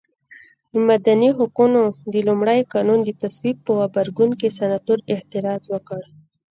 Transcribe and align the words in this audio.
د 0.73 0.75
مدني 0.89 1.29
حقونو 1.37 1.81
د 2.13 2.15
لومړ 2.27 2.47
قانون 2.73 2.99
د 3.03 3.09
تصویب 3.21 3.57
په 3.65 3.71
غبرګون 3.79 4.31
کې 4.39 4.55
سناتور 4.59 4.99
اعتراض 5.13 5.63
وکړ. 5.73 6.01